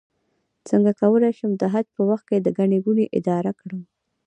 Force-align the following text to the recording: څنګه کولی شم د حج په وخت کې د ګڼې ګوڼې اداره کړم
څنګه 0.69 0.91
کولی 1.01 1.31
شم 1.37 1.51
د 1.57 1.63
حج 1.73 1.85
په 1.95 2.01
وخت 2.09 2.25
کې 2.29 2.37
د 2.39 2.47
ګڼې 2.57 2.77
ګوڼې 2.85 3.05
اداره 3.17 3.51
کړم 3.59 3.81